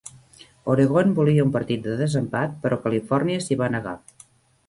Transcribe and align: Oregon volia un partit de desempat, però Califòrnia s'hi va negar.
Oregon 0.75 1.11
volia 1.19 1.43
un 1.47 1.51
partit 1.57 1.83
de 1.89 1.97
desempat, 1.99 2.55
però 2.65 2.79
Califòrnia 2.87 3.43
s'hi 3.49 3.59
va 3.63 3.69
negar. 3.77 3.93